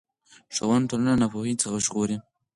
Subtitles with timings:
[0.55, 2.17] ښوونه ټولنه له ناپوهۍ څخه ژغوري